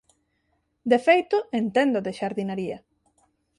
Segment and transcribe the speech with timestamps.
[0.91, 2.77] De feito, entendo de xardinaría.